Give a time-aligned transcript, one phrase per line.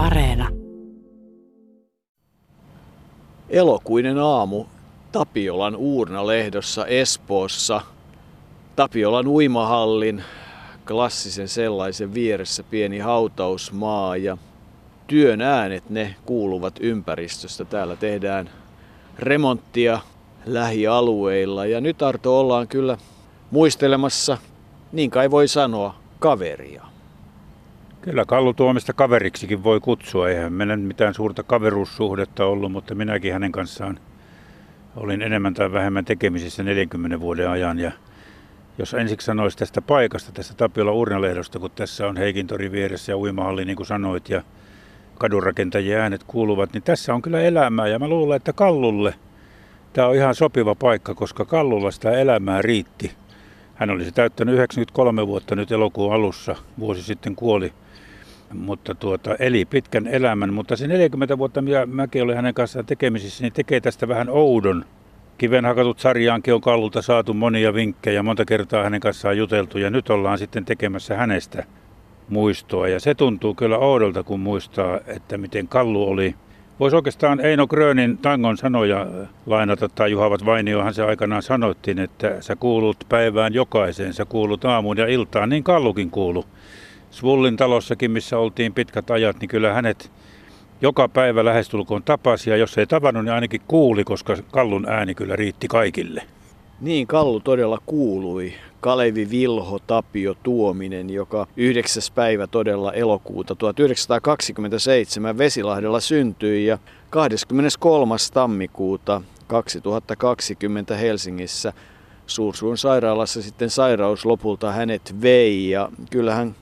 [0.00, 0.48] Areena.
[3.48, 4.64] Elokuinen aamu
[5.12, 7.80] Tapiolan Uurnalehdossa Espoossa.
[8.76, 10.24] Tapiolan uimahallin
[10.86, 14.38] klassisen sellaisen vieressä pieni hautausmaa ja
[15.06, 17.64] työn äänet ne kuuluvat ympäristöstä.
[17.64, 18.50] Täällä tehdään
[19.18, 20.00] remonttia
[20.46, 22.98] lähialueilla ja nyt Arto ollaan kyllä
[23.50, 24.38] muistelemassa,
[24.92, 26.89] niin kai voi sanoa, kaveria.
[28.02, 30.28] Kyllä Kallu Tuomista kaveriksikin voi kutsua.
[30.28, 34.00] Eihän meillä mitään suurta kaveruussuhdetta ollut, mutta minäkin hänen kanssaan
[34.96, 37.78] olin enemmän tai vähemmän tekemisissä 40 vuoden ajan.
[37.78, 37.92] Ja
[38.78, 43.64] jos ensiksi sanoisi tästä paikasta, tästä Tapiola Urnalehdosta, kun tässä on Heikintori vieressä ja uimahalli,
[43.64, 44.42] niin kuin sanoit, ja
[45.18, 47.88] kadunrakentajien äänet kuuluvat, niin tässä on kyllä elämää.
[47.88, 49.14] Ja mä luulen, että Kallulle
[49.92, 53.12] tämä on ihan sopiva paikka, koska Kallulla sitä elämää riitti.
[53.74, 57.72] Hän olisi täyttänyt 93 vuotta nyt elokuun alussa, vuosi sitten kuoli
[58.54, 60.54] mutta tuota, eli pitkän elämän.
[60.54, 64.84] Mutta se 40 vuotta, mitä mäkin olen hänen kanssaan tekemisissä, niin tekee tästä vähän oudon.
[65.38, 70.10] Kiven hakatut sarjaankin on Kallulta saatu monia vinkkejä, monta kertaa hänen kanssaan juteltu ja nyt
[70.10, 71.64] ollaan sitten tekemässä hänestä
[72.28, 72.88] muistoa.
[72.88, 76.34] Ja se tuntuu kyllä oudolta, kun muistaa, että miten Kallu oli.
[76.80, 79.06] Voisi oikeastaan Eino Grönin tangon sanoja
[79.46, 84.96] lainata, tai Juhavat Vainiohan se aikanaan sanottiin, että sä kuulut päivään jokaiseen, sä kuulut aamuun
[84.96, 86.44] ja iltaan, niin Kallukin kuulu.
[87.10, 90.10] Svullin talossakin, missä oltiin pitkät ajat, niin kyllä hänet
[90.80, 95.36] joka päivä lähestulkoon tapasi ja jos ei tavannut, niin ainakin kuuli, koska Kallun ääni kyllä
[95.36, 96.22] riitti kaikille.
[96.80, 98.52] Niin, Kallu todella kuului.
[98.80, 102.02] Kalevi Vilho Tapio Tuominen, joka 9.
[102.14, 106.78] päivä todella elokuuta 1927 Vesilahdella syntyi ja
[107.10, 108.14] 23.
[108.32, 111.72] tammikuuta 2020 Helsingissä
[112.26, 116.54] Suursuun sairaalassa sitten sairaus lopulta hänet vei ja kyllähän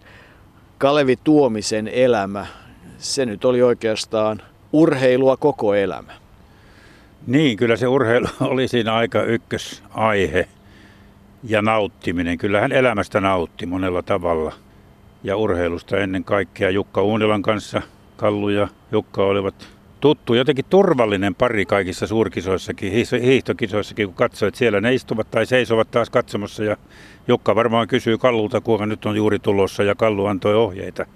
[0.78, 2.46] Kalevi Tuomisen elämä,
[2.98, 6.12] se nyt oli oikeastaan urheilua koko elämä.
[7.26, 10.48] Niin, kyllä se urheilu oli siinä aika ykkösaihe
[11.44, 12.38] ja nauttiminen.
[12.38, 14.52] Kyllähän elämästä nautti monella tavalla
[15.24, 16.70] ja urheilusta ennen kaikkea.
[16.70, 17.82] Jukka Uunilan kanssa
[18.16, 19.68] Kallu ja Jukka olivat
[20.00, 22.92] tuttu, jotenkin turvallinen pari kaikissa suurkisoissakin,
[23.22, 26.76] hiihtokisoissakin, kun katsoit siellä ne istuvat tai seisovat taas katsomassa ja
[27.28, 31.06] Jukka varmaan kysyy Kallulta, kuinka nyt on juuri tulossa ja Kallu antoi ohjeita.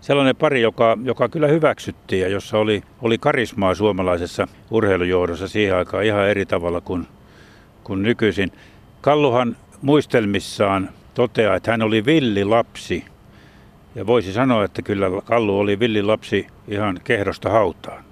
[0.00, 6.04] Sellainen pari, joka, joka kyllä hyväksyttiin ja jossa oli, oli karismaa suomalaisessa urheilujohdossa siihen aikaan
[6.04, 7.06] ihan eri tavalla kuin,
[7.84, 8.52] kuin nykyisin.
[9.00, 13.04] Kalluhan muistelmissaan toteaa, että hän oli villi lapsi.
[13.94, 18.05] Ja voisi sanoa, että kyllä Kallu oli villi lapsi ihan kehdosta hautaan.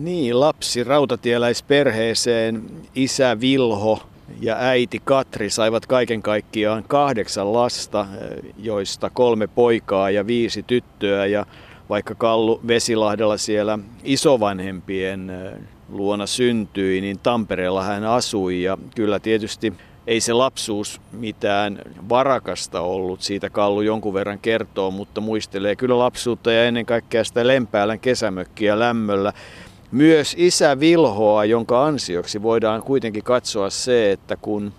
[0.00, 2.62] Niin, lapsi rautatieläisperheeseen,
[2.94, 4.02] isä Vilho
[4.40, 8.06] ja äiti Katri saivat kaiken kaikkiaan kahdeksan lasta,
[8.58, 11.26] joista kolme poikaa ja viisi tyttöä.
[11.26, 11.46] Ja
[11.88, 15.32] vaikka Kallu Vesilahdella siellä isovanhempien
[15.88, 19.72] luona syntyi, niin Tampereella hän asui ja kyllä tietysti
[20.06, 26.52] ei se lapsuus mitään varakasta ollut, siitä Kallu jonkun verran kertoo, mutta muistelee kyllä lapsuutta
[26.52, 29.32] ja ennen kaikkea sitä Lempäälän kesämökkiä lämmöllä
[29.92, 34.72] myös isä Vilhoa, jonka ansioksi voidaan kuitenkin katsoa se, että kun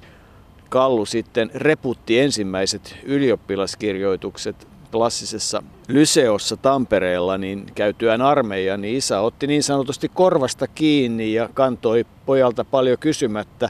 [0.69, 9.63] Kallu sitten reputti ensimmäiset ylioppilaskirjoitukset klassisessa Lyseossa Tampereella, niin käytyään armeija, niin isä otti niin
[9.63, 13.69] sanotusti korvasta kiinni ja kantoi pojalta paljon kysymättä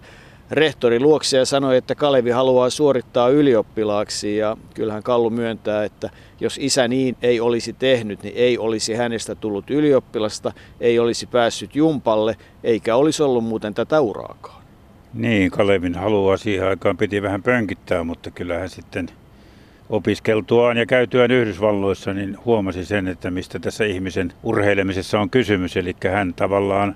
[0.52, 6.58] rehtori luokse ja sanoi, että Kalevi haluaa suorittaa ylioppilaaksi ja kyllähän Kallu myöntää, että jos
[6.62, 10.52] isä niin ei olisi tehnyt, niin ei olisi hänestä tullut ylioppilasta,
[10.82, 14.62] ei olisi päässyt jumpalle, eikä olisi ollut muuten tätä uraakaan.
[15.14, 19.08] Niin, Kalevin halua siihen aikaan piti vähän pönkittää, mutta kyllähän sitten
[19.90, 25.78] opiskeltuaan ja käytyään Yhdysvalloissa, niin huomasi sen, että mistä tässä ihmisen urheilemisessa on kysymys.
[25.78, 26.96] Eli hän tavallaan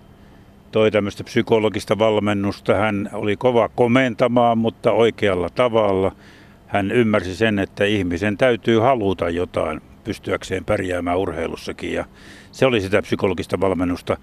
[0.72, 2.76] toi tämmöistä psykologista valmennusta.
[2.76, 6.12] Hän oli kova komentamaan, mutta oikealla tavalla.
[6.68, 11.94] Hän ymmärsi sen, että ihmisen täytyy haluta jotain pystyäkseen pärjäämään urheilussakin.
[11.94, 12.06] Ja
[12.52, 14.18] se oli sitä psykologista valmennusta.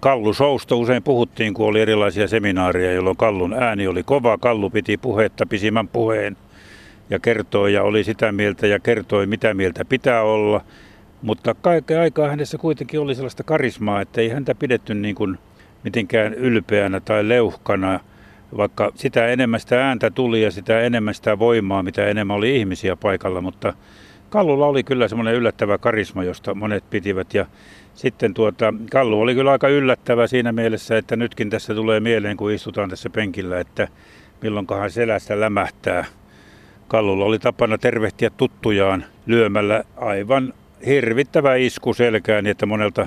[0.00, 4.38] Kallu Sousta usein puhuttiin, kun oli erilaisia seminaareja, jolloin Kallun ääni oli kova.
[4.38, 6.36] Kallu piti puhetta pisimmän puheen
[7.10, 10.60] ja kertoi ja oli sitä mieltä ja kertoi, mitä mieltä pitää olla.
[11.22, 15.38] Mutta kaiken aikaa hänessä kuitenkin oli sellaista karismaa, että ei häntä pidetty niin kuin
[15.84, 18.00] mitenkään ylpeänä tai leuhkana,
[18.56, 22.96] vaikka sitä enemmän sitä ääntä tuli ja sitä enemmän sitä voimaa, mitä enemmän oli ihmisiä
[22.96, 23.72] paikalla, mutta
[24.30, 27.46] Kallulla oli kyllä semmoinen yllättävä karisma, josta monet pitivät ja
[27.94, 32.52] sitten tuota, Kallu oli kyllä aika yllättävä siinä mielessä, että nytkin tässä tulee mieleen, kun
[32.52, 33.88] istutaan tässä penkillä, että
[34.42, 36.04] milloinkohan selästä lämähtää.
[36.88, 40.52] Kallulla oli tapana tervehtiä tuttujaan lyömällä aivan
[40.86, 43.06] hirvittävä isku selkään, niin että monelta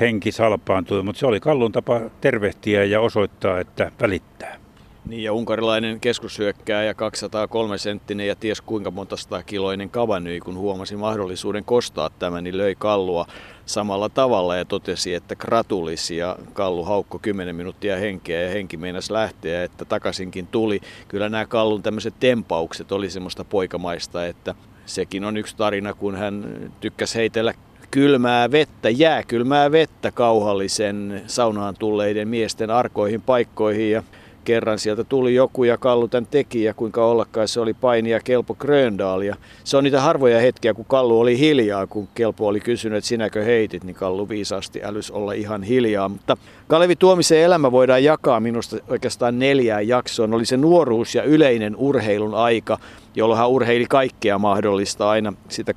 [0.00, 4.62] henki salpaantui, mutta se oli Kallun tapa tervehtiä ja osoittaa, että välittää.
[5.08, 10.96] Niin ja unkarilainen keskushyökkääjä 203 senttinen ja ties kuinka monta sata kiloinen Kavanyi, kun huomasi
[10.96, 13.26] mahdollisuuden kostaa tämän, niin löi Kallua
[13.66, 19.12] samalla tavalla ja totesi, että gratulisi ja Kallu haukko 10 minuuttia henkeä ja henki meinasi
[19.12, 20.80] lähteä, että takaisinkin tuli.
[21.08, 24.54] Kyllä nämä Kallun tämmöiset tempaukset oli semmoista poikamaista, että
[24.86, 27.54] sekin on yksi tarina, kun hän tykkäsi heitellä
[27.92, 34.02] kylmää vettä, jääkylmää vettä kauhallisen saunaan tulleiden miesten arkoihin paikkoihin ja
[34.44, 38.54] kerran sieltä tuli joku ja Kallu tämän teki ja kuinka ollakaan se oli painija Kelpo
[38.54, 39.20] Gröndal.
[39.20, 43.08] Ja se on niitä harvoja hetkiä, kun Kallu oli hiljaa, kun Kelpo oli kysynyt, että
[43.08, 46.08] sinäkö heitit, niin Kallu viisaasti älys olla ihan hiljaa.
[46.08, 46.36] Mutta
[46.68, 50.34] Kalevi Tuomisen elämä voidaan jakaa minusta oikeastaan neljään jaksoon.
[50.34, 52.78] Oli se nuoruus ja yleinen urheilun aika,
[53.14, 55.74] jolloin hän urheili kaikkea mahdollista aina sitä 27-52.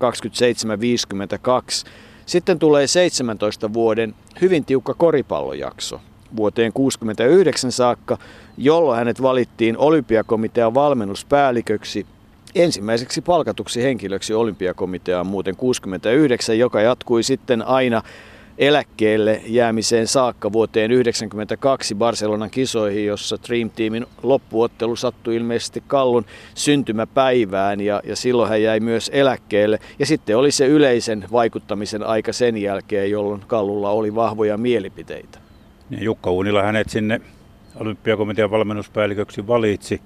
[2.26, 6.02] Sitten tulee 17 vuoden hyvin tiukka koripallojakso
[6.36, 8.18] vuoteen 69 saakka,
[8.58, 12.06] jolloin hänet valittiin olympiakomitean valmennuspäälliköksi
[12.56, 18.02] ensimmäiseksi palkatuksi henkilöksi olympiakomiteaan muuten 69, joka jatkui sitten aina
[18.58, 26.26] eläkkeelle jäämiseen saakka vuoteen 1992 Barcelonan kisoihin, jossa Dream Teamin loppuottelu sattui ilmeisesti Kallun
[26.56, 29.80] syntymäpäivään ja, ja silloin hän jäi myös eläkkeelle.
[30.00, 35.45] Ja sitten oli se yleisen vaikuttamisen aika sen jälkeen, jolloin Kallulla oli vahvoja mielipiteitä.
[35.90, 37.22] Ja Jukka Uunila hänet sinne
[37.76, 40.02] olympiakomitean valmennuspäälliköksi valitsi.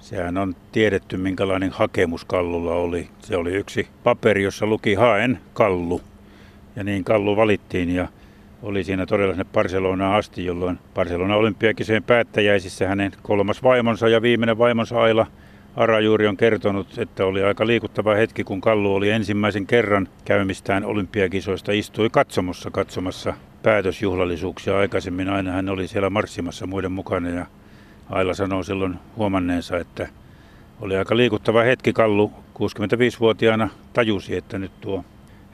[0.00, 3.08] Sehän on tiedetty, minkälainen hakemus Kallulla oli.
[3.20, 6.00] Se oli yksi paperi, jossa luki haen Kallu.
[6.76, 8.08] Ja niin Kallu valittiin ja
[8.62, 14.58] oli siinä todella sinne Barcelonaan asti, jolloin Barcelona olympiakiseen päättäjäisissä hänen kolmas vaimonsa ja viimeinen
[14.58, 15.26] vaimonsa Aila
[15.76, 21.72] Arajuuri on kertonut, että oli aika liikuttava hetki, kun Kallu oli ensimmäisen kerran käymistään olympiakisoista,
[21.72, 24.78] istui katsomossa katsomassa päätösjuhlallisuuksia.
[24.78, 27.46] Aikaisemmin aina hän oli siellä marssimassa muiden mukana ja
[28.10, 30.08] Aila sanoi silloin huomanneensa, että
[30.80, 31.92] oli aika liikuttava hetki.
[31.92, 35.04] Kallu 65-vuotiaana tajusi, että nyt tuo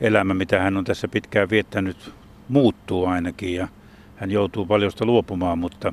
[0.00, 2.12] elämä, mitä hän on tässä pitkään viettänyt,
[2.48, 3.68] muuttuu ainakin ja
[4.16, 5.92] hän joutuu paljosta luopumaan, mutta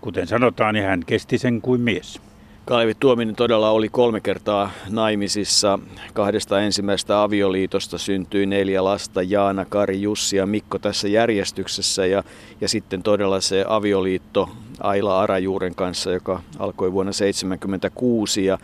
[0.00, 2.29] kuten sanotaan, niin hän kesti sen kuin mies.
[2.70, 5.78] Kalevi Tuominen todella oli kolme kertaa naimisissa.
[6.12, 12.06] Kahdesta ensimmäistä avioliitosta syntyi neljä lasta, Jaana, Kari, Jussi ja Mikko tässä järjestyksessä.
[12.06, 12.22] Ja,
[12.60, 14.48] ja sitten todella se avioliitto
[14.80, 18.44] Aila Arajuuren kanssa, joka alkoi vuonna 1976.
[18.44, 18.58] Ja,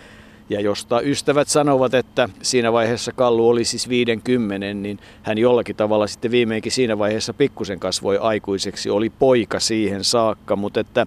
[0.51, 6.07] ja josta ystävät sanovat, että siinä vaiheessa Kallu oli siis 50, niin hän jollakin tavalla
[6.07, 11.07] sitten viimeinkin siinä vaiheessa pikkusen kasvoi aikuiseksi, oli poika siihen saakka, mutta että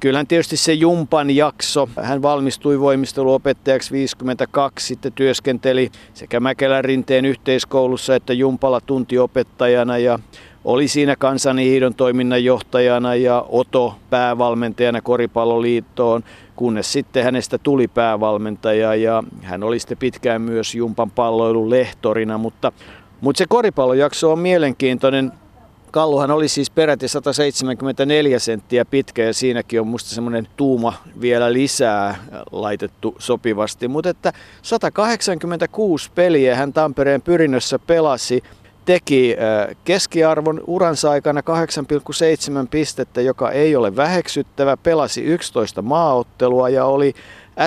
[0.00, 8.14] Kyllähän tietysti se Jumpan jakso, hän valmistui voimisteluopettajaksi 52, sitten työskenteli sekä Mäkelän rinteen yhteiskoulussa
[8.14, 10.18] että Jumpala tuntiopettajana ja
[10.64, 16.24] oli siinä kansanhiidon toiminnanjohtajana ja Oto päävalmentajana Koripalloliittoon,
[16.56, 22.72] kunnes sitten hänestä tuli päävalmentaja ja hän oli sitten pitkään myös Jumpan palloilun lehtorina, mutta,
[23.20, 25.32] mutta se koripallojakso on mielenkiintoinen
[25.90, 32.24] Kalluhan oli siis peräti 174 senttiä pitkä ja siinäkin on musta semmoinen tuuma vielä lisää
[32.52, 33.88] laitettu sopivasti.
[33.88, 34.32] Mutta että
[34.62, 38.42] 186 peliä hän Tampereen pyrinnössä pelasi,
[38.84, 46.84] teki äh, keskiarvon uransa aikana 8,7 pistettä, joka ei ole väheksyttävä, pelasi 11 maaottelua ja
[46.84, 47.14] oli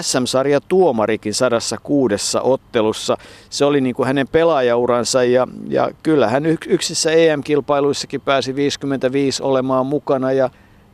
[0.01, 3.17] SM-sarja tuomarikin sadassa kuudessa ottelussa.
[3.49, 9.85] Se oli niin kuin hänen pelaajauransa ja, ja kyllä hän yksissä EM-kilpailuissakin pääsi 55 olemaan
[9.85, 10.49] mukana ja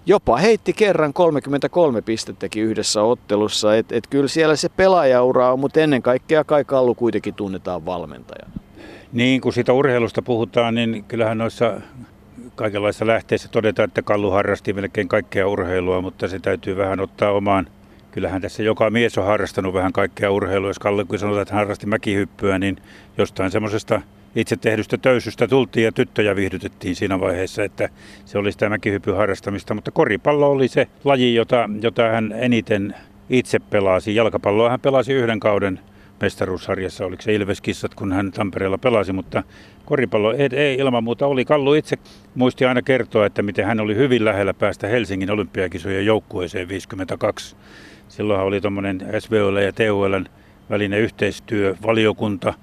[0.05, 3.75] jopa heitti kerran 33 pistettäkin yhdessä ottelussa.
[3.75, 8.51] Et, et kyllä siellä se pelaajaura on, mutta ennen kaikkea Kai Kallu kuitenkin tunnetaan valmentajana.
[9.13, 11.81] Niin, kun siitä urheilusta puhutaan, niin kyllähän noissa
[12.55, 17.67] kaikenlaisissa lähteissä todetaan, että Kallu harrasti melkein kaikkea urheilua, mutta se täytyy vähän ottaa omaan
[18.17, 20.69] kyllähän tässä joka mies on harrastanut vähän kaikkea urheilua.
[20.69, 22.77] Jos Kalle kun sanotaan, että hän harrasti mäkihyppyä, niin
[23.17, 24.01] jostain semmoisesta
[24.35, 27.89] itse tehdystä töysystä tultiin ja tyttöjä viihdytettiin siinä vaiheessa, että
[28.25, 29.73] se oli sitä mäkihyppyn harrastamista.
[29.73, 32.95] Mutta koripallo oli se laji, jota, jota hän eniten
[33.29, 34.15] itse pelasi.
[34.15, 35.79] Jalkapalloa hän pelasi yhden kauden
[36.21, 39.43] mestaruussarjassa, oliko se Ilveskissat, kun hän Tampereella pelasi, mutta
[39.85, 41.45] koripallo ei, ei ilman muuta oli.
[41.45, 41.97] Kallu itse
[42.35, 47.55] muisti aina kertoa, että miten hän oli hyvin lähellä päästä Helsingin olympiakisojen joukkueeseen 52
[48.07, 50.23] Silloinhan oli tuommoinen SVOL ja TUL
[50.69, 52.53] välinen yhteistyövaliokunta,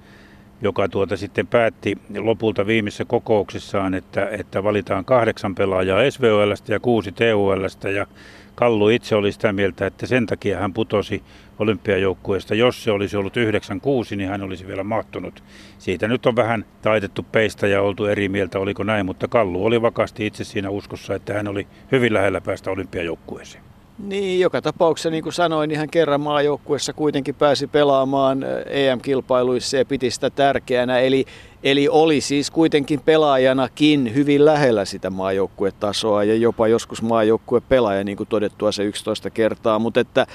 [0.62, 7.12] joka tuota sitten päätti lopulta viimeisessä kokouksessaan, että, että valitaan kahdeksan pelaajaa SVOLstä ja kuusi
[7.12, 8.06] TULstä ja
[8.54, 11.22] Kallu itse oli sitä mieltä, että sen takia hän putosi
[11.58, 12.54] olympiajoukkueesta.
[12.54, 15.42] Jos se olisi ollut 9-6, niin hän olisi vielä mahtunut.
[15.78, 19.82] Siitä nyt on vähän taitettu peistä ja oltu eri mieltä, oliko näin, mutta Kallu oli
[19.82, 23.63] vakaasti itse siinä uskossa, että hän oli hyvin lähellä päästä olympiajoukkueeseen.
[23.98, 30.10] Niin, joka tapauksessa, niin kuin sanoin, hän kerran maajoukkuessa kuitenkin pääsi pelaamaan EM-kilpailuissa ja piti
[30.10, 30.98] sitä tärkeänä.
[30.98, 31.24] Eli,
[31.62, 38.16] eli oli siis kuitenkin pelaajanakin hyvin lähellä sitä maajoukkuetasoa ja jopa joskus maajoukkue pelaaja, niin
[38.16, 39.78] kuin todettua se 11 kertaa.
[39.78, 40.26] Mutta että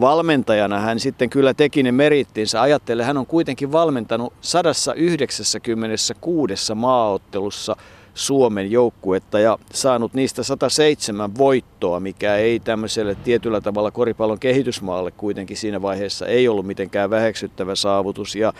[0.00, 2.62] valmentajana hän sitten kyllä teki ne merittinsä.
[2.62, 7.76] Ajattele, hän on kuitenkin valmentanut 196 maaottelussa–
[8.16, 15.56] Suomen joukkuetta ja saanut niistä 107 voittoa, mikä ei tämmöiselle tietyllä tavalla koripallon kehitysmaalle kuitenkin
[15.56, 18.36] siinä vaiheessa ei ollut mitenkään väheksyttävä saavutus.
[18.36, 18.52] Ja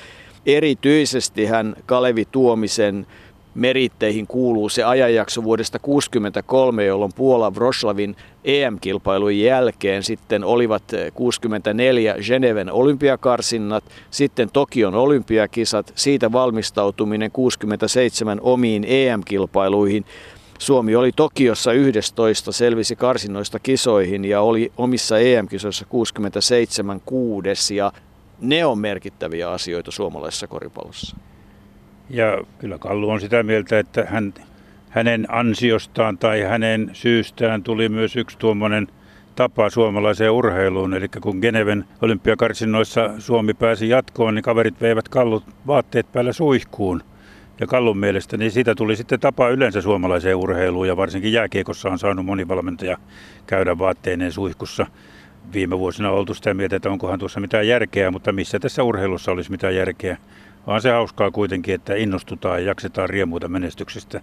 [0.46, 3.06] erityisesti hän Kalevi Tuomisen
[3.56, 10.82] meritteihin kuuluu se ajanjakso vuodesta 1963, jolloin Puola Wrocławin EM-kilpailujen jälkeen sitten olivat
[11.14, 20.04] 64 Geneven olympiakarsinnat, sitten Tokion olympiakisat, siitä valmistautuminen 67 omiin EM-kilpailuihin.
[20.58, 27.92] Suomi oli Tokiossa 11, selvisi karsinnoista kisoihin ja oli omissa EM-kisoissa 67 kuudes ja
[28.40, 31.16] ne on merkittäviä asioita suomalaisessa koripallossa.
[32.10, 34.34] Ja kyllä Kallu on sitä mieltä, että hän,
[34.90, 38.88] hänen ansiostaan tai hänen syystään tuli myös yksi tuommoinen
[39.36, 40.94] tapa suomalaiseen urheiluun.
[40.94, 47.02] Eli kun Geneven olympiakarsinnoissa Suomi pääsi jatkoon, niin kaverit veivät kallut vaatteet päällä suihkuun.
[47.60, 51.98] Ja Kallun mielestä niin siitä tuli sitten tapa yleensä suomalaiseen urheiluun ja varsinkin jääkiekossa on
[51.98, 52.96] saanut moni valmentaja
[53.46, 54.86] käydä vaatteineen suihkussa.
[55.52, 59.32] Viime vuosina on oltu sitä mieltä, että onkohan tuossa mitään järkeä, mutta missä tässä urheilussa
[59.32, 60.16] olisi mitään järkeä.
[60.66, 64.20] Vaan se hauskaa kuitenkin, että innostutaan ja jaksetaan riemuita menestyksestä.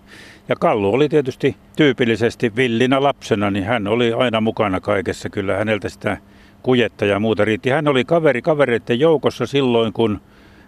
[0.49, 5.29] Ja Kallu oli tietysti tyypillisesti villinä lapsena, niin hän oli aina mukana kaikessa.
[5.29, 6.17] Kyllä häneltä sitä
[6.63, 7.69] kujetta ja muuta riitti.
[7.69, 10.21] Hän oli kaveri kavereiden joukossa silloin, kun,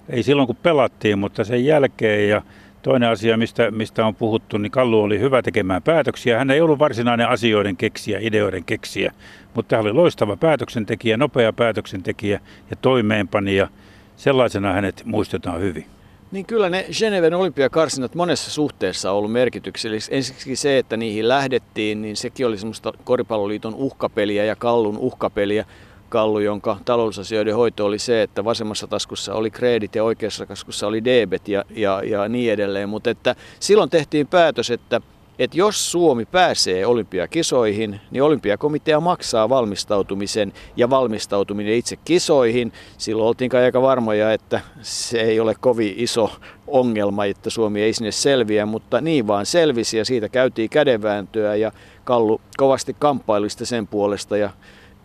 [0.09, 2.29] ei silloin kun pelattiin, mutta sen jälkeen.
[2.29, 2.41] Ja
[2.81, 6.37] toinen asia, mistä, mistä on puhuttu, niin Kallu oli hyvä tekemään päätöksiä.
[6.37, 9.11] Hän ei ollut varsinainen asioiden keksiä, ideoiden keksiä,
[9.53, 12.39] mutta hän oli loistava päätöksentekijä, nopea päätöksentekijä
[12.69, 13.67] ja toimeenpanija–
[14.17, 15.85] Sellaisena hänet muistetaan hyvin.
[16.31, 20.15] Niin kyllä ne Geneven olympiakarsinat monessa suhteessa on ollut merkityksellistä.
[20.15, 25.65] Ensiksi se, että niihin lähdettiin, niin sekin oli semmoista koripalloliiton uhkapeliä ja Kallun uhkapeliä.
[26.09, 31.03] Kallu, jonka talousasioiden hoito oli se, että vasemmassa taskussa oli kredit ja oikeassa taskussa oli
[31.03, 32.89] debet ja, ja, ja niin edelleen.
[32.89, 35.01] Mutta että silloin tehtiin päätös, että–
[35.39, 42.73] että jos Suomi pääsee olympiakisoihin, niin olympiakomitea maksaa valmistautumisen ja valmistautuminen itse kisoihin.
[42.97, 46.31] Silloin oltiin aika varmoja, että se ei ole kovin iso
[46.67, 51.71] ongelma, että Suomi ei sinne selviä, mutta niin vaan selvisi ja siitä käytiin kädenvääntöä ja
[52.03, 54.49] Kallu kovasti kamppailista sen puolesta ja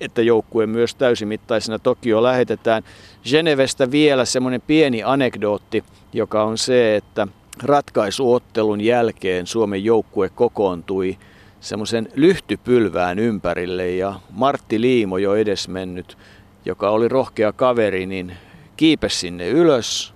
[0.01, 2.83] että joukkue myös täysimittaisena Tokio lähetetään.
[3.31, 7.29] Genevestä vielä semmoinen pieni anekdootti, joka on se, että
[7.63, 11.19] ratkaisuottelun jälkeen Suomen joukkue kokoontui
[11.61, 16.19] semmoisen lyhtypylvään ympärille ja Martti Liimo jo edesmennyt,
[16.65, 18.33] joka oli rohkea kaveri, niin
[18.77, 20.15] kiipesi sinne ylös,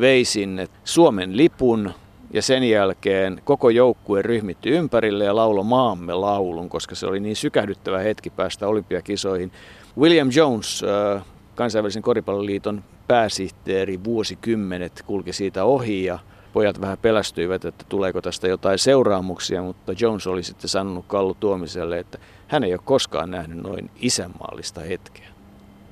[0.00, 1.92] vei sinne Suomen lipun
[2.32, 7.36] ja sen jälkeen koko joukkue ryhmitti ympärille ja laulo maamme laulun, koska se oli niin
[7.36, 9.52] sykähdyttävä hetki päästä olympiakisoihin.
[9.98, 11.24] William Jones, äh,
[11.54, 16.18] kansainvälisen koripalloliiton pääsihteeri, vuosikymmenet kulki siitä ohi ja
[16.52, 21.98] pojat vähän pelästyivät, että tuleeko tästä jotain seuraamuksia, mutta Jones oli sitten sanonut Kallu Tuomiselle,
[21.98, 22.18] että
[22.48, 25.26] hän ei ole koskaan nähnyt noin isänmaallista hetkeä.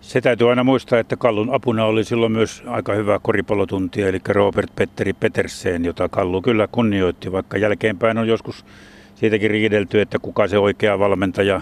[0.01, 4.71] Se täytyy aina muistaa, että Kallun apuna oli silloin myös aika hyvä koripallotuntija, eli Robert
[4.77, 8.65] Petteri Petersen, jota Kallu kyllä kunnioitti, vaikka jälkeenpäin on joskus
[9.15, 11.61] siitäkin riidelty, että kuka se oikea valmentaja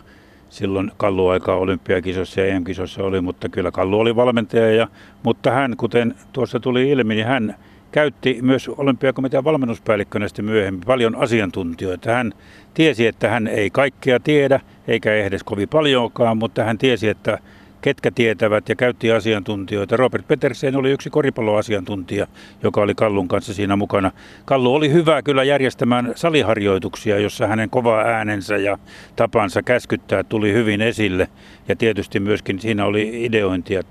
[0.50, 4.88] silloin Kallu aikaa olympiakisossa ja EM-kisossa oli, mutta kyllä Kallu oli valmentaja, ja,
[5.22, 7.54] mutta hän, kuten tuossa tuli ilmi, niin hän
[7.92, 12.12] käytti myös olympiakomitean valmennuspäällikkönä sitten myöhemmin paljon asiantuntijoita.
[12.12, 12.32] Hän
[12.74, 17.38] tiesi, että hän ei kaikkea tiedä, eikä edes kovin paljonkaan, mutta hän tiesi, että
[17.80, 19.96] ketkä tietävät ja käytti asiantuntijoita.
[19.96, 22.26] Robert Petersen oli yksi koripalloasiantuntija,
[22.62, 24.10] joka oli Kallun kanssa siinä mukana.
[24.44, 28.78] Kallu oli hyvä kyllä järjestämään saliharjoituksia, jossa hänen kova äänensä ja
[29.16, 31.28] tapansa käskyttää tuli hyvin esille.
[31.68, 33.82] Ja tietysti myöskin siinä oli ideointia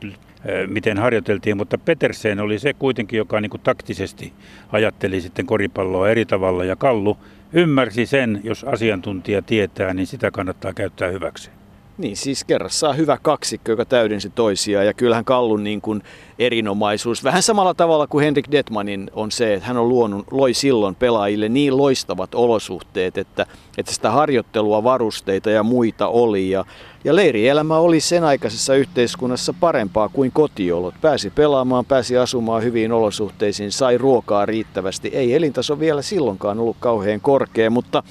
[0.68, 4.34] miten harjoiteltiin, mutta Petersen oli se kuitenkin, joka niin kuin taktisesti
[4.72, 7.18] ajatteli sitten koripalloa eri tavalla ja Kallu
[7.54, 11.57] ymmärsi sen, jos asiantuntija tietää, niin sitä kannattaa käyttää hyväksi.
[11.98, 14.86] Niin, siis kerrassaan hyvä kaksikko, joka täydensi toisiaan.
[14.86, 16.04] Ja kyllähän Kallun niin kuin
[16.40, 20.96] erinomaisuus, vähän samalla tavalla kuin Henrik Detmanin on se, että hän on luonut, loi silloin
[20.96, 23.46] pelaajille niin loistavat olosuhteet, että,
[23.78, 26.50] että sitä harjoittelua, varusteita ja muita oli.
[26.50, 26.66] Ja,
[27.04, 30.96] ja leirielämä oli sen aikaisessa yhteiskunnassa parempaa kuin kotiolot.
[31.02, 35.08] Pääsi pelaamaan, pääsi asumaan hyviin olosuhteisiin, sai ruokaa riittävästi.
[35.08, 38.04] Ei elintaso vielä silloinkaan ollut kauhean korkea, mutta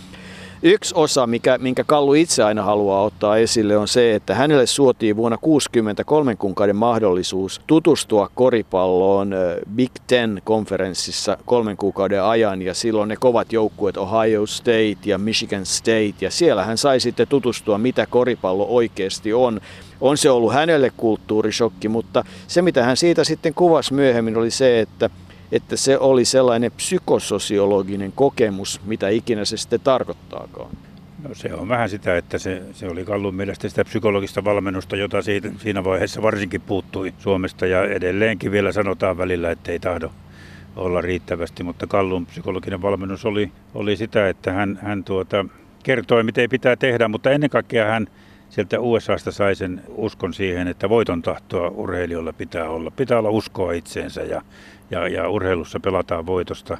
[0.68, 5.16] Yksi osa, mikä, minkä Kallu itse aina haluaa ottaa esille, on se, että hänelle suotiin
[5.16, 9.34] vuonna 63 kuukauden mahdollisuus tutustua koripalloon
[9.74, 12.62] Big Ten-konferenssissa kolmen kuukauden ajan.
[12.62, 16.14] Ja silloin ne kovat joukkueet Ohio State ja Michigan State.
[16.20, 19.60] Ja siellä hän sai sitten tutustua, mitä koripallo oikeasti on.
[20.00, 24.80] On se ollut hänelle kulttuurishokki, mutta se mitä hän siitä sitten kuvasi myöhemmin oli se,
[24.80, 25.10] että–
[25.52, 30.70] että se oli sellainen psykososiologinen kokemus, mitä ikinä se sitten tarkoittaakaan.
[31.28, 35.22] No se on vähän sitä, että se, se oli Kallun mielestä sitä psykologista valmennusta, jota
[35.22, 40.10] siitä, siinä vaiheessa varsinkin puuttui Suomesta ja edelleenkin vielä sanotaan välillä, että ei tahdo
[40.76, 45.44] olla riittävästi, mutta Kallun psykologinen valmennus oli, oli sitä, että hän, hän tuota,
[45.82, 48.06] kertoi, miten pitää tehdä, mutta ennen kaikkea hän
[48.50, 52.90] sieltä USAsta sai sen uskon siihen, että voiton tahtoa urheilijoilla pitää olla.
[52.90, 54.42] Pitää olla uskoa itseensä ja,
[54.90, 56.78] ja, ja urheilussa pelataan voitosta,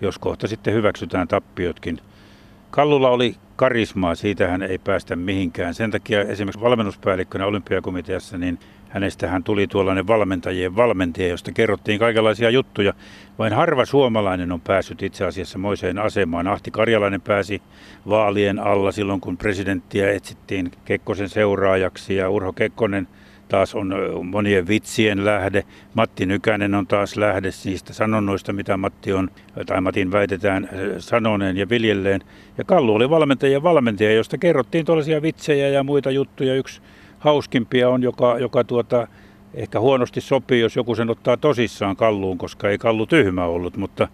[0.00, 1.98] jos kohta sitten hyväksytään tappiotkin.
[2.70, 5.74] Kallulla oli karismaa, siitä hän ei päästä mihinkään.
[5.74, 12.50] Sen takia esimerkiksi valmennuspäällikkönä olympiakomiteassa, niin hänestä hän tuli tuollainen valmentajien valmentaja, josta kerrottiin kaikenlaisia
[12.50, 12.92] juttuja.
[13.38, 16.46] Vain harva suomalainen on päässyt itse asiassa moiseen asemaan.
[16.46, 17.62] Ahti Karjalainen pääsi
[18.08, 23.08] vaalien alla silloin, kun presidenttiä etsittiin Kekkosen seuraajaksi ja Urho Kekkonen–
[23.52, 25.64] taas on monien vitsien lähde.
[25.94, 29.30] Matti Nykänen on taas lähde niistä sanonnoista, mitä Matti on,
[29.66, 30.68] tai Matin väitetään
[30.98, 32.20] sanoneen ja viljelleen.
[32.58, 36.54] Ja Kallu oli valmentaja valmentaja, josta kerrottiin tuollaisia vitsejä ja muita juttuja.
[36.54, 36.82] Yksi
[37.18, 39.08] hauskimpia on, joka, joka tuota,
[39.54, 44.08] ehkä huonosti sopii, jos joku sen ottaa tosissaan Kalluun, koska ei Kallu tyhmä ollut, mutta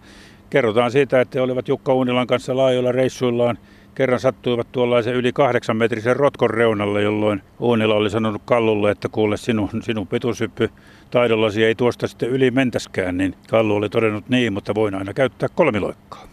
[0.49, 3.57] kerrotaan siitä, että he olivat Jukka Uunilan kanssa laajoilla reissuillaan
[3.95, 9.37] kerran sattuivat tuollaisen yli kahdeksan metrisen rotkon reunalle, jolloin Uunila oli sanonut Kallulle, että kuule
[9.37, 10.69] sinun, sinun pituushyppy
[11.11, 15.49] taidollasi ei tuosta sitten yli mentäskään, niin Kallu oli todennut niin, mutta voin aina käyttää
[15.55, 16.27] kolmiloikkaa.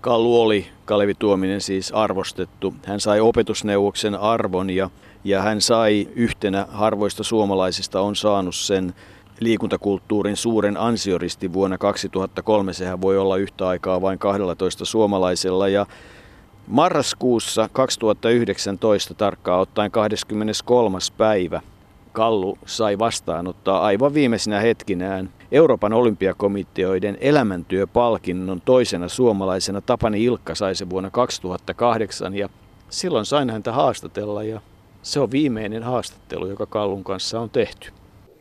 [0.00, 2.74] Kallu oli, Kalevi Tuominen siis arvostettu.
[2.86, 4.90] Hän sai opetusneuvoksen arvon ja,
[5.24, 8.94] ja hän sai yhtenä harvoista suomalaisista on saanut sen
[9.40, 12.72] liikuntakulttuurin suuren ansioristi vuonna 2003.
[12.72, 15.86] Sehän voi olla yhtä aikaa vain 12 suomalaisella ja
[16.66, 20.98] Marraskuussa 2019 tarkkaan ottaen 23.
[21.16, 21.60] päivä
[22.12, 29.80] Kallu sai vastaanottaa aivan viimeisinä hetkinään Euroopan olympiakomiteoiden elämäntyöpalkinnon toisena suomalaisena.
[29.80, 32.48] Tapani Ilkka sai se vuonna 2008 ja
[32.90, 34.60] silloin sain häntä haastatella ja
[35.02, 37.90] se on viimeinen haastattelu, joka Kallun kanssa on tehty.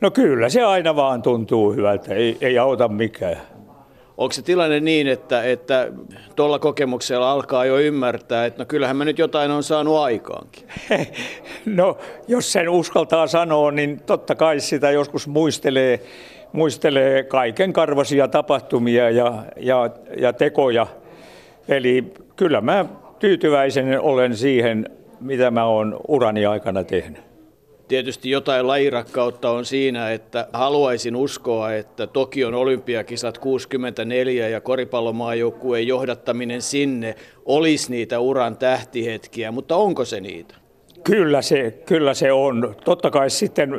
[0.01, 3.54] No kyllä, se aina vaan tuntuu hyvältä, ei, ei auta mikään.
[4.17, 5.91] Onko se tilanne niin, että, että
[6.59, 10.67] kokemuksella alkaa jo ymmärtää, että no kyllähän mä nyt jotain on saanut aikaankin?
[11.65, 11.97] No,
[12.27, 15.99] jos sen uskaltaa sanoa, niin totta kai sitä joskus muistelee,
[16.51, 20.87] muistelee kaiken karvasia tapahtumia ja, ja, ja tekoja.
[21.67, 22.85] Eli kyllä mä
[23.19, 24.89] tyytyväisen olen siihen,
[25.21, 27.34] mitä mä oon urani aikana tehnyt.
[27.87, 36.61] Tietysti jotain lajirakkautta on siinä, että haluaisin uskoa, että Tokion olympiakisat 64 ja koripallomaajoukkueen johdattaminen
[36.61, 40.55] sinne olisi niitä uran tähtihetkiä, mutta onko se niitä?
[41.03, 42.75] Kyllä se, kyllä se on.
[42.85, 43.69] Totta kai sitten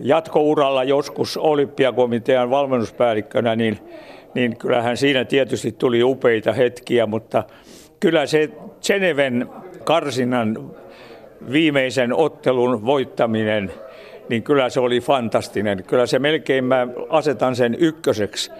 [0.00, 3.78] jatkouralla joskus olympiakomitean valmennuspäällikkönä, niin,
[4.34, 7.44] niin kyllähän siinä tietysti tuli upeita hetkiä, mutta
[8.00, 8.50] kyllä se
[8.86, 9.48] Geneven
[9.84, 10.74] karsinnan
[11.52, 13.72] viimeisen ottelun voittaminen,
[14.28, 15.84] niin kyllä se oli fantastinen.
[15.86, 18.50] Kyllä se melkein mä asetan sen ykköseksi.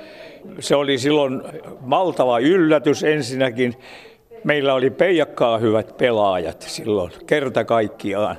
[0.59, 1.43] Se oli silloin
[1.91, 3.75] valtava yllätys ensinnäkin.
[4.45, 8.37] Meillä oli peijakkaa hyvät pelaajat silloin, kerta kaikkiaan.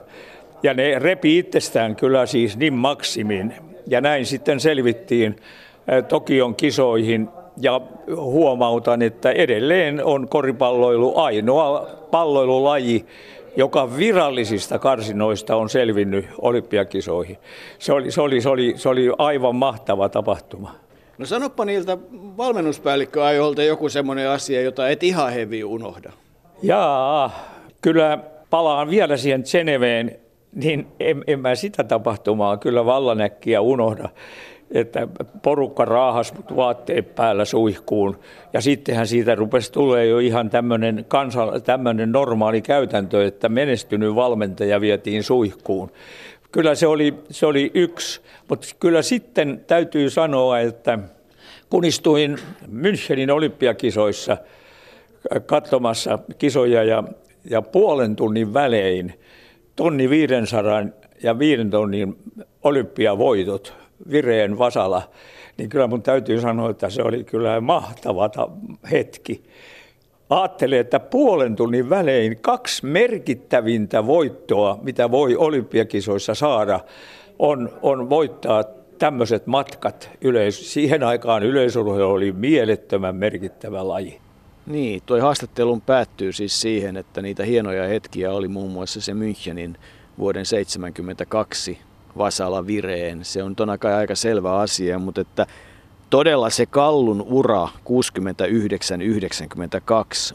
[0.63, 3.53] Ja ne repi itsestään kyllä siis niin maksimin.
[3.87, 5.35] Ja näin sitten selvittiin
[6.07, 7.29] Tokion kisoihin
[7.61, 7.81] ja
[8.15, 13.05] huomautan, että edelleen on koripalloilu ainoa palloilulaji,
[13.55, 17.37] joka virallisista karsinoista on selvinnyt olympiakisoihin.
[17.79, 20.75] Se oli, se oli, se oli, se oli aivan mahtava tapahtuma.
[21.17, 21.97] No sanoppa niiltä
[22.37, 26.11] valmennuspäällikköajolta joku semmoinen asia, jota et ihan hevi unohda.
[26.63, 27.31] Jaa,
[27.81, 30.19] kyllä palaan vielä siihen Geneveen,
[30.55, 34.09] niin en, en mä sitä tapahtumaa kyllä vallanäkkiä unohda.
[34.71, 35.07] Että
[35.43, 38.19] porukka raahas vaatteet päällä suihkuun.
[38.53, 44.81] Ja sittenhän siitä rupesi tulee jo ihan tämmöinen, kansa, tämmöinen normaali käytäntö, että menestynyt valmentaja
[44.81, 45.91] vietiin suihkuun.
[46.51, 50.99] Kyllä se oli, se oli yksi, mutta kyllä sitten täytyy sanoa, että
[51.69, 52.37] kun istuin
[52.71, 54.37] Münchenin olympiakisoissa
[55.45, 57.03] katsomassa kisoja ja,
[57.49, 59.13] ja puolen tunnin välein
[59.75, 60.85] tonni 500
[61.23, 62.17] ja viiden tonnin
[62.63, 65.01] olympiavoitot Vireen Vasala,
[65.57, 68.29] niin kyllä mun täytyy sanoa, että se oli kyllä mahtava
[68.91, 69.43] hetki.
[70.29, 76.79] Ajattelin, että puolen tunnin välein kaksi merkittävintä voittoa, mitä voi olympiakisoissa saada,
[77.39, 78.63] on, on voittaa
[78.99, 80.09] tämmöiset matkat.
[80.21, 84.19] Yleis- siihen aikaan yleisurheilu oli mielettömän merkittävä laji.
[84.65, 89.77] Niin, toi haastattelun päättyy siis siihen, että niitä hienoja hetkiä oli muun muassa se Münchenin
[90.17, 91.77] vuoden 1972
[92.17, 93.25] Vasala Vireen.
[93.25, 95.47] Se on tonakai aika selvä asia, mutta että
[96.09, 97.69] todella se Kallun ura 69-92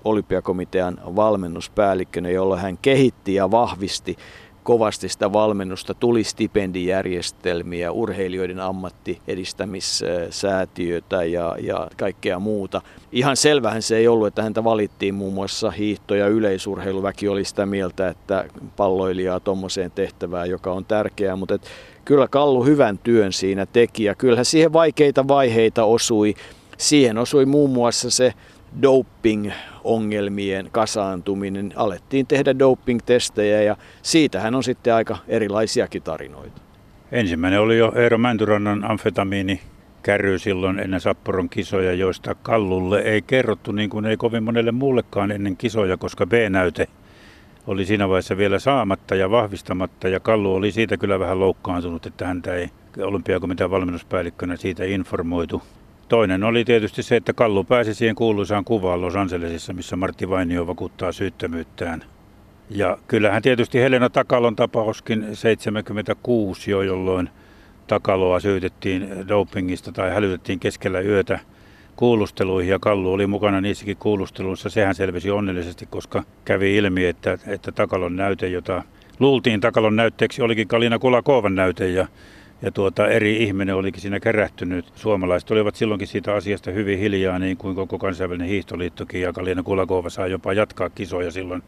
[0.05, 4.17] olympiakomitean valmennuspäällikkönä, jolloin hän kehitti ja vahvisti
[4.63, 12.83] kovasti sitä valmennusta, tuli stipendijärjestelmiä, urheilijoiden ammattiedistämissäätiötä ja, ja kaikkea muuta.
[13.13, 17.67] Ihan selvähän se ei ollut, että häntä valittiin muun muassa hiihto- ja yleisurheiluväki oli sitä
[17.67, 18.45] mieltä, että
[18.77, 21.67] palloilijaa tuommoiseen tehtävään, joka on tärkeää, mutta et
[22.05, 26.35] kyllä Kallu hyvän työn siinä teki ja kyllähän siihen vaikeita vaiheita osui.
[26.77, 28.35] Siihen osui muun muassa se
[28.83, 31.73] doping-ongelmien kasaantuminen.
[31.77, 36.61] Alettiin tehdä doping-testejä ja siitähän on sitten aika erilaisiakin tarinoita.
[37.13, 39.61] Ensimmäinen oli jo Eero Mäntyrannan amfetamiini
[40.03, 45.31] kärry silloin ennen Sapporon kisoja, joista Kallulle ei kerrottu niin kuin ei kovin monelle muullekaan
[45.31, 46.89] ennen kisoja, koska B-näyte
[47.67, 52.27] oli siinä vaiheessa vielä saamatta ja vahvistamatta ja Kallu oli siitä kyllä vähän loukkaantunut, että
[52.27, 52.69] häntä ei
[53.03, 55.63] olympiakomitean valmennuspäällikkönä siitä informoitu.
[56.11, 60.67] Toinen oli tietysti se, että Kallu pääsi siihen kuuluisaan kuvaan Los Angelesissa, missä Martti Vainio
[60.67, 62.05] vakuuttaa syyttömyyttään.
[62.71, 67.31] Ja kyllähän tietysti Helena Takalon tapauskin 76 jo, jolloin
[67.87, 71.39] Takaloa syytettiin dopingista tai hälytettiin keskellä yötä
[71.97, 74.71] kuulusteluihin ja Kallu oli mukana niissäkin kuulusteluissa.
[74.71, 78.83] Sehän selvisi onnellisesti, koska kävi ilmi, että, että Takalon näyte, jota
[79.19, 82.07] luultiin Takalon näytteeksi, olikin Kalina Kulakovan näyte ja
[82.63, 84.93] ja tuota, eri ihminen olikin siinä kärähtynyt.
[84.95, 89.21] Suomalaiset olivat silloinkin siitä asiasta hyvin hiljaa, niin kuin koko kansainvälinen hiihtoliittokin.
[89.23, 91.63] Ja Kalina Kulakova saa jopa jatkaa kisoja silloin.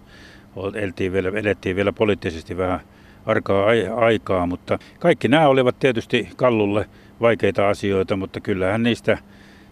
[0.74, 2.81] Eltiin vielä, elettiin vielä poliittisesti vähän
[3.26, 6.87] arkaa aikaa, mutta kaikki nämä olivat tietysti Kallulle
[7.20, 9.18] vaikeita asioita, mutta kyllähän niistä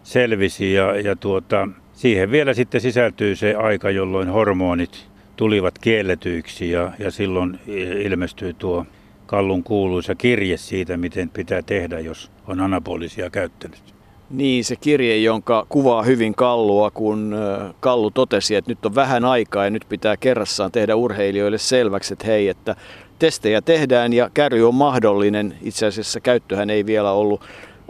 [0.03, 6.93] selvisi ja, ja tuota, siihen vielä sitten sisältyy se aika, jolloin hormonit tulivat kielletyiksi ja,
[6.99, 7.59] ja silloin
[8.05, 8.87] ilmestyi tuo
[9.31, 13.95] Kallun kuuluisa kirje siitä, miten pitää tehdä, jos on anabolisia käyttänyt.
[14.31, 17.35] Niin, se kirje, jonka kuvaa hyvin Kallua, kun
[17.81, 22.27] Kallu totesi, että nyt on vähän aikaa ja nyt pitää kerrassaan tehdä urheilijoille selväksi, että
[22.27, 22.77] hei, että
[23.19, 25.55] testejä tehdään ja käry on mahdollinen.
[25.63, 27.41] Itse asiassa käyttöhän ei vielä ollut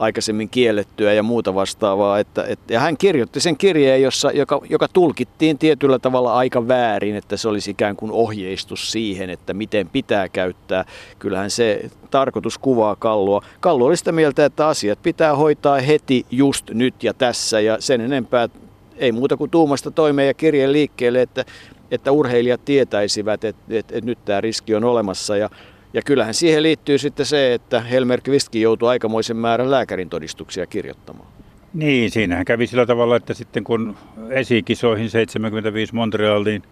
[0.00, 2.18] aikaisemmin kiellettyä ja muuta vastaavaa.
[2.18, 7.16] Että, että, ja hän kirjoitti sen kirjeen, jossa, joka, joka tulkittiin tietyllä tavalla aika väärin,
[7.16, 10.84] että se olisi ikään kuin ohjeistus siihen, että miten pitää käyttää.
[11.18, 13.42] Kyllähän se tarkoitus kuvaa Kallua.
[13.60, 18.00] Kallu oli sitä mieltä, että asiat pitää hoitaa heti, just nyt ja tässä ja sen
[18.00, 18.48] enempää
[18.96, 21.44] ei muuta kuin tuumasta toimeen ja kirjeen liikkeelle, että,
[21.90, 25.50] että urheilijat tietäisivät, että, että, että nyt tämä riski on olemassa ja
[25.94, 31.28] ja kyllähän siihen liittyy sitten se, että Helmer Kvistkin joutui aikamoisen määrän lääkärin todistuksia kirjoittamaan.
[31.74, 33.96] Niin, siinähän kävi sillä tavalla, että sitten kun
[34.30, 36.62] esikisoihin 75 Montrealiin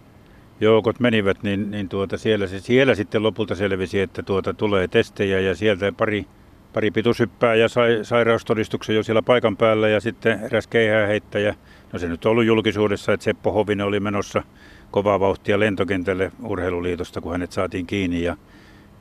[0.61, 5.55] joukot menivät, niin, niin tuota siellä, siellä sitten lopulta selvisi, että tuota tulee testejä ja
[5.55, 6.25] sieltä pari,
[6.73, 11.55] pari pituushyppää ja sai sairaustodistuksen jo siellä paikan päällä ja sitten eräs keihääheittäjä.
[11.93, 14.43] No se nyt on ollut julkisuudessa, että Seppo Hovinen oli menossa
[14.91, 18.37] kovaa vauhtia lentokentälle urheiluliitosta, kun hänet saatiin kiinni ja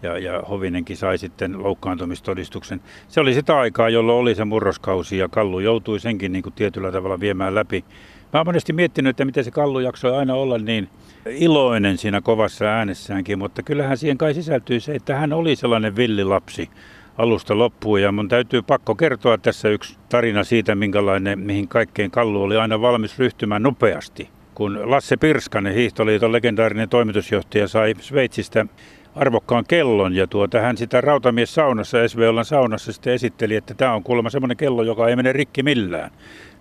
[0.02, 2.80] ja, ja Hovinenkin sai sitten loukkaantumistodistuksen.
[3.08, 6.92] Se oli sitä aikaa, jolloin oli se murroskausi ja Kallu joutui senkin niin kuin tietyllä
[6.92, 7.84] tavalla viemään läpi.
[8.32, 10.88] Mä oon monesti miettinyt, että miten se Kallu jaksoi aina olla niin
[11.26, 16.70] iloinen siinä kovassa äänessäänkin, mutta kyllähän siihen kai sisältyy se, että hän oli sellainen villilapsi
[17.18, 18.02] alusta loppuun.
[18.02, 22.80] Ja mun täytyy pakko kertoa tässä yksi tarina siitä, minkälainen, mihin kaikkeen Kallu oli aina
[22.80, 24.28] valmis ryhtymään nopeasti.
[24.54, 28.66] Kun Lasse Pirskanen, Hiihtoliiton legendaarinen toimitusjohtaja, sai Sveitsistä
[29.14, 34.02] arvokkaan kellon ja tuota, hän sitä rautamies saunassa, SVOlan saunassa sitten esitteli, että tämä on
[34.02, 36.10] kuulemma semmoinen kello, joka ei mene rikki millään.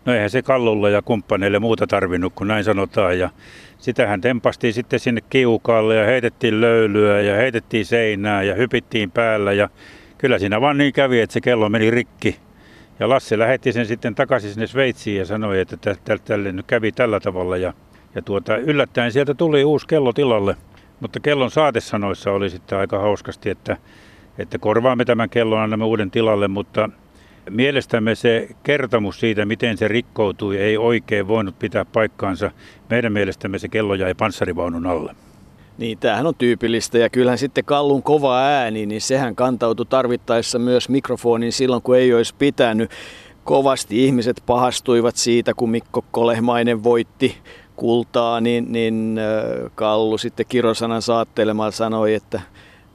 [0.05, 3.19] No eihän se kallulle ja kumppaneille muuta tarvinnut, kun näin sanotaan.
[3.19, 3.29] Ja
[3.77, 9.53] sitähän tempastiin sitten sinne kiukaalle ja heitettiin löylyä ja heitettiin seinää ja hypittiin päällä.
[9.53, 9.69] Ja
[10.17, 12.39] kyllä siinä vaan niin kävi, että se kello meni rikki.
[12.99, 17.19] Ja Lasse lähetti sen sitten takaisin sinne Sveitsiin ja sanoi, että tälle nyt kävi tällä
[17.19, 17.57] tavalla.
[17.57, 17.73] Ja,
[18.15, 20.55] ja tuota, yllättäen sieltä tuli uusi kello tilalle.
[20.99, 23.77] Mutta kellon saatesanoissa oli sitten aika hauskasti, että,
[24.37, 26.89] että korvaamme tämän kellon, annamme uuden tilalle, mutta
[27.49, 32.51] mielestämme se kertomus siitä, miten se rikkoutui, ei oikein voinut pitää paikkaansa.
[32.89, 35.15] Meidän mielestämme se kello jäi panssarivaunun alle.
[35.77, 40.89] Niin, tämähän on tyypillistä ja kyllähän sitten Kallun kova ääni, niin sehän kantautui tarvittaessa myös
[40.89, 42.91] mikrofonin silloin, kun ei olisi pitänyt.
[43.43, 47.37] Kovasti ihmiset pahastuivat siitä, kun Mikko Kolehmainen voitti
[47.77, 49.19] kultaa, niin, niin
[49.75, 52.41] Kallu sitten Kirosanan saattelemalla sanoi, että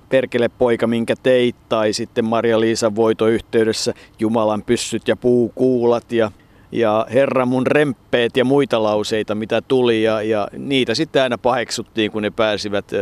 [0.08, 6.30] perkele poika, minkä teit, tai sitten Maria-Liisan voitoyhteydessä Jumalan pyssyt ja puukuulat ja
[6.72, 10.02] ja Herra mun remppeet ja muita lauseita, mitä tuli.
[10.02, 12.92] Ja, ja niitä sitten aina paheksuttiin, kun ne pääsivät,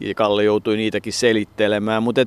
[0.00, 2.02] ja Kalle joutui niitäkin selittelemään.
[2.02, 2.24] Mutta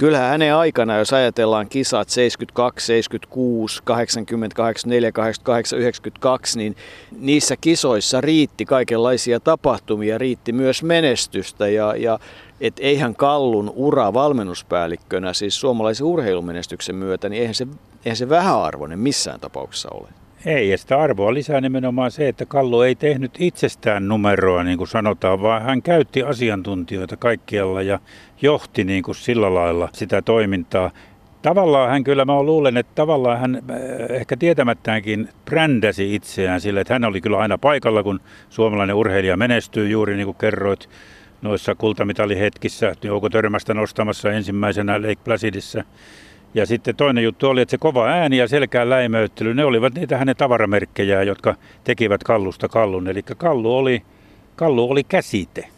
[0.00, 6.76] kyllähän hänen aikana, jos ajatellaan kisat 72, 76, 80, 84, 88, 92, niin
[7.18, 12.18] niissä kisoissa riitti kaikenlaisia tapahtumia, riitti myös menestystä ja, ja
[12.60, 17.66] et eihän Kallun ura valmennuspäällikkönä, siis suomalaisen urheilumenestyksen myötä, niin eihän se,
[18.04, 20.19] eihän se vähäarvoinen missään tapauksessa ole.
[20.46, 24.88] Ei, ja sitä arvoa lisää nimenomaan se, että Kallu ei tehnyt itsestään numeroa, niin kuin
[24.88, 27.98] sanotaan, vaan hän käytti asiantuntijoita kaikkialla ja
[28.42, 30.90] johti niin kuin sillä lailla sitä toimintaa.
[31.42, 33.76] Tavallaan hän kyllä, mä luulen, että tavallaan hän äh,
[34.10, 39.88] ehkä tietämättäänkin brändäsi itseään sille, että hän oli kyllä aina paikalla, kun suomalainen urheilija menestyy
[39.88, 40.88] juuri niin kuin kerroit
[41.42, 45.84] noissa kultamitalihetkissä, Jouko Törmästä nostamassa ensimmäisenä Lake Placidissa
[46.54, 50.18] ja sitten toinen juttu oli, että se kova ääni ja selkään läimöyttely, ne olivat niitä
[50.18, 53.08] hänen tavaramerkkejään, jotka tekivät kallusta kallun.
[53.08, 54.02] Eli kallu oli,
[54.56, 55.68] kallu oli käsite.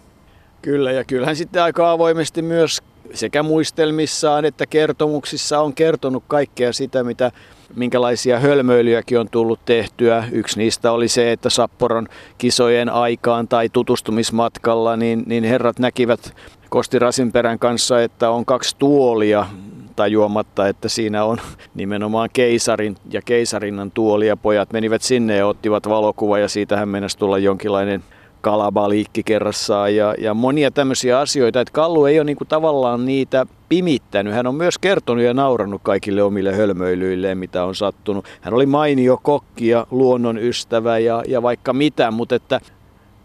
[0.62, 2.82] Kyllä, ja kyllähän sitten aika avoimesti myös
[3.14, 7.32] sekä muistelmissaan että kertomuksissa on kertonut kaikkea sitä, mitä,
[7.76, 10.24] minkälaisia hölmöilyjäkin on tullut tehtyä.
[10.32, 12.08] Yksi niistä oli se, että Sapporon
[12.38, 16.34] kisojen aikaan tai tutustumismatkalla, niin, niin herrat näkivät
[16.68, 19.46] Kosti Rasinperän kanssa, että on kaksi tuolia
[19.92, 21.38] tajuamatta, että siinä on
[21.74, 27.18] nimenomaan keisarin ja keisarinnan tuoli ja pojat menivät sinne ja ottivat valokuva ja siitähän mennessä
[27.18, 28.04] tulla jonkinlainen
[28.42, 34.34] kalabaliikki kerrassaan ja, ja monia tämmöisiä asioita, että Kallu ei ole niinku tavallaan niitä pimittänyt.
[34.34, 38.24] Hän on myös kertonut ja naurannut kaikille omille hölmöilyilleen, mitä on sattunut.
[38.40, 42.60] Hän oli mainio kokki ja luonnon ystävä ja, ja vaikka mitä, mutta että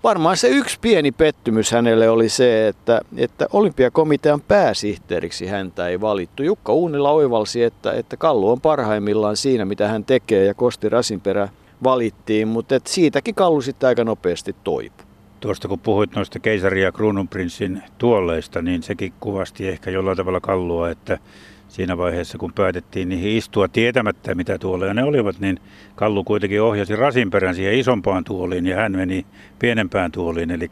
[0.07, 6.43] Varmaan se yksi pieni pettymys hänelle oli se, että, että olympiakomitean pääsihteeriksi häntä ei valittu.
[6.43, 11.49] Jukka Uunila oivalsi, että, että Kallu on parhaimmillaan siinä, mitä hän tekee, ja Kosti Rasinperä
[11.83, 15.05] valittiin, mutta että siitäkin Kallu sitten aika nopeasti toipui.
[15.39, 20.89] Tuosta kun puhuit noista keisari- ja kruununprinssin tuolleista, niin sekin kuvasti ehkä jollain tavalla Kallua,
[20.89, 21.19] että
[21.67, 25.60] siinä vaiheessa, kun päätettiin niihin istua tietämättä, mitä tuoleja ne olivat, niin
[25.95, 29.25] Kallu kuitenkin ohjasi Rasinperän siihen isompaan tuoliin ja hän meni
[29.60, 30.71] pienempään tuoliin, eli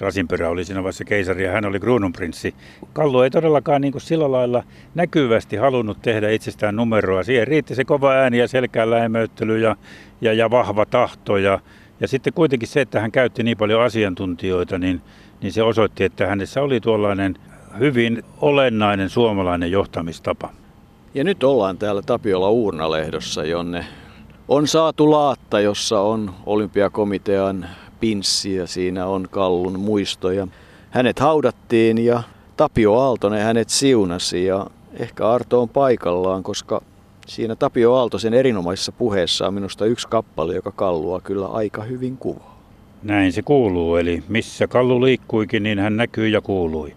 [0.00, 2.54] Rasinperä oli siinä vaiheessa keisari ja hän oli kruununprinssi.
[2.92, 7.22] Kallu ei todellakaan niin kuin sillä lailla näkyvästi halunnut tehdä itsestään numeroa.
[7.22, 9.76] Siihen riitti se kova ääni ja selkään lähemöyttely ja,
[10.20, 11.60] ja, ja vahva tahto ja,
[12.00, 15.00] ja sitten kuitenkin se, että hän käytti niin paljon asiantuntijoita, niin,
[15.42, 17.34] niin se osoitti, että hänessä oli tuollainen
[17.78, 20.50] hyvin olennainen suomalainen johtamistapa.
[21.14, 23.84] Ja nyt ollaan täällä Tapiola Uurnalehdossa, jonne
[24.48, 27.66] on saatu laatta, jossa on olympiakomitean
[28.00, 30.48] pinssi ja siinä on Kallun muistoja.
[30.90, 32.22] Hänet haudattiin ja
[32.56, 36.82] Tapio Aaltonen hänet siunasi ja ehkä Arto on paikallaan, koska
[37.26, 42.56] siinä Tapio Aaltosen erinomaisessa puheessa on minusta yksi kappale, joka Kallua kyllä aika hyvin kuvaa.
[43.02, 46.94] Näin se kuuluu, eli missä Kallu liikkuikin, niin hän näkyy ja kuului.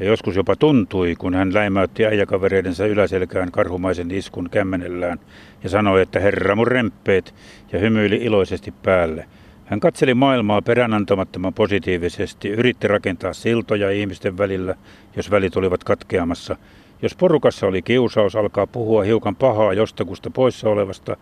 [0.00, 5.20] Ja joskus jopa tuntui, kun hän läimäytti äijäkavereidensa yläselkään karhumaisen iskun kämmenellään
[5.62, 7.34] ja sanoi, että herra mun remppeet,
[7.72, 9.26] ja hymyili iloisesti päälle.
[9.64, 14.74] Hän katseli maailmaa peränantamattoman positiivisesti, yritti rakentaa siltoja ihmisten välillä,
[15.16, 16.56] jos välit olivat katkeamassa.
[17.02, 21.16] Jos porukassa oli kiusaus alkaa puhua hiukan pahaa jostakusta poissa olevasta,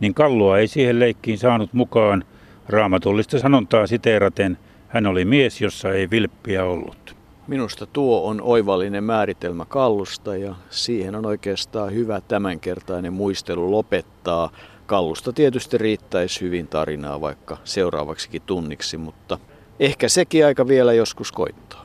[0.00, 2.24] niin Kallua ei siihen leikkiin saanut mukaan.
[2.68, 7.19] Raamatullista sanontaa siteeraten, hän oli mies, jossa ei vilppiä ollut.
[7.50, 14.50] Minusta tuo on oivallinen määritelmä kallusta ja siihen on oikeastaan hyvä tämänkertainen muistelu lopettaa.
[14.86, 19.38] Kallusta tietysti riittäisi hyvin tarinaa vaikka seuraavaksikin tunniksi, mutta
[19.80, 21.79] ehkä sekin aika vielä joskus koittaa.